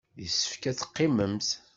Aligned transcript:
Yessefk 0.21 0.63
ad 0.69 0.75
teqqimemt. 0.77 1.49